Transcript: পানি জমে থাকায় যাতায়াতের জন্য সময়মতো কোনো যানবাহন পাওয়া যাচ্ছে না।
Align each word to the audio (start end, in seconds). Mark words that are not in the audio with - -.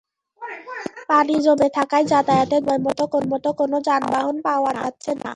পানি 1.09 1.35
জমে 1.45 1.67
থাকায় 1.77 2.05
যাতায়াতের 2.11 2.61
জন্য 2.67 2.85
সময়মতো 3.01 3.49
কোনো 3.59 3.77
যানবাহন 3.87 4.35
পাওয়া 4.47 4.71
যাচ্ছে 4.77 5.11
না। 5.15 5.29